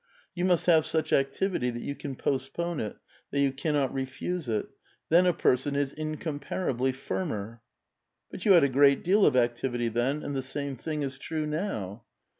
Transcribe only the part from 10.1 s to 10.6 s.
and the